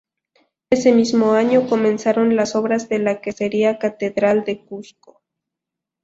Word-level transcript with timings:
Ese 0.71 0.93
mismo 0.93 1.33
año 1.33 1.69
comenzaron 1.69 2.35
las 2.35 2.55
obras 2.55 2.89
de 2.89 2.97
la 2.97 3.21
que 3.21 3.33
sería 3.33 3.77
catedral 3.77 4.43
de 4.45 4.65
Cuzco. 4.65 5.21